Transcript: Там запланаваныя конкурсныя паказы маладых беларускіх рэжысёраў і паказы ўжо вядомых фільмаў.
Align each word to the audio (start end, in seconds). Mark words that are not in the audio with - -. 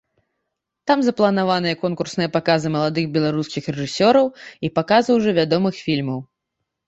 Там 0.91 0.99
запланаваныя 1.07 1.75
конкурсныя 1.83 2.29
паказы 2.37 2.67
маладых 2.75 3.05
беларускіх 3.17 3.63
рэжысёраў 3.75 4.27
і 4.69 4.71
паказы 4.79 5.11
ўжо 5.19 5.29
вядомых 5.41 5.73
фільмаў. 5.89 6.19